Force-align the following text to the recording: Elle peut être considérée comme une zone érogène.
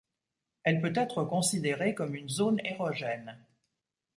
Elle 0.63 0.81
peut 0.81 0.93
être 0.99 1.23
considérée 1.25 1.93
comme 1.93 2.15
une 2.15 2.27
zone 2.27 2.59
érogène. 2.65 3.37